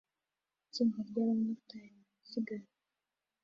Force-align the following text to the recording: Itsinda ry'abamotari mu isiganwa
Itsinda 0.65 0.97
ry'abamotari 1.09 1.89
mu 1.95 2.03
isiganwa 2.23 2.71